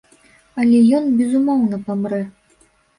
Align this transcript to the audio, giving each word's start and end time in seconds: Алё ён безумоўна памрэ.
Алё 0.63 0.81
ён 1.01 1.05
безумоўна 1.21 1.83
памрэ. 1.87 2.25